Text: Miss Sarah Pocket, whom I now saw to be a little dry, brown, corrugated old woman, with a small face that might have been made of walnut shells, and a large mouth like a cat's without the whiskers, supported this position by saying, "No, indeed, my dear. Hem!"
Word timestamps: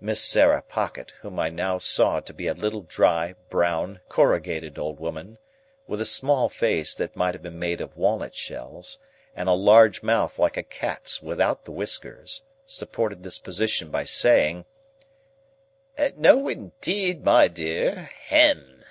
Miss 0.00 0.20
Sarah 0.20 0.62
Pocket, 0.62 1.12
whom 1.20 1.38
I 1.38 1.48
now 1.48 1.78
saw 1.78 2.18
to 2.18 2.34
be 2.34 2.48
a 2.48 2.54
little 2.54 2.80
dry, 2.80 3.36
brown, 3.50 4.00
corrugated 4.08 4.80
old 4.80 4.98
woman, 4.98 5.38
with 5.86 6.00
a 6.00 6.04
small 6.04 6.48
face 6.48 6.92
that 6.96 7.14
might 7.14 7.34
have 7.36 7.42
been 7.44 7.60
made 7.60 7.80
of 7.80 7.96
walnut 7.96 8.34
shells, 8.34 8.98
and 9.32 9.48
a 9.48 9.52
large 9.52 10.02
mouth 10.02 10.40
like 10.40 10.56
a 10.56 10.64
cat's 10.64 11.22
without 11.22 11.66
the 11.66 11.70
whiskers, 11.70 12.42
supported 12.66 13.22
this 13.22 13.38
position 13.38 13.92
by 13.92 14.02
saying, 14.04 14.64
"No, 16.16 16.48
indeed, 16.48 17.22
my 17.22 17.46
dear. 17.46 18.10
Hem!" 18.24 18.82